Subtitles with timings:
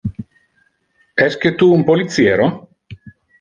[1.25, 2.49] Esque tu un policiero?